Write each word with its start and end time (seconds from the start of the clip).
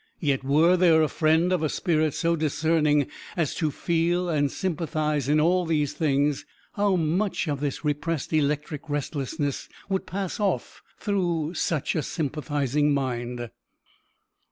Yet 0.19 0.43
were 0.43 0.77
there 0.77 1.03
a 1.03 1.07
friend 1.07 1.53
of 1.53 1.61
a 1.61 1.69
spirit 1.69 2.15
so 2.15 2.35
discerning 2.35 3.05
as 3.37 3.53
to 3.57 3.69
feel 3.69 4.29
and 4.29 4.51
sympathize 4.51 5.29
in 5.29 5.39
all 5.39 5.63
these 5.63 5.93
things, 5.93 6.43
how 6.73 6.95
much 6.95 7.47
of 7.47 7.59
this 7.59 7.85
repressed 7.85 8.33
electric 8.33 8.89
restlessness 8.89 9.69
would 9.89 10.07
pass 10.07 10.39
off 10.39 10.81
through 10.97 11.53
such 11.53 11.93
a 11.95 12.01
sympathizing 12.01 12.91
mind. 12.95 13.51